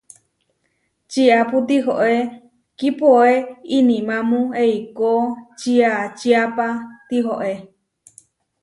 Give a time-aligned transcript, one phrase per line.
[1.11, 2.15] Čiápu tihoé
[2.79, 3.33] kipoé
[3.77, 5.11] inimámu eikó
[5.59, 6.67] čiačiapa
[7.07, 7.53] tihoé.